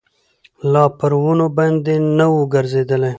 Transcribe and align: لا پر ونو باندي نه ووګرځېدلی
لا 0.71 0.83
پر 0.97 1.11
ونو 1.23 1.47
باندي 1.57 1.95
نه 2.17 2.25
ووګرځېدلی 2.31 3.09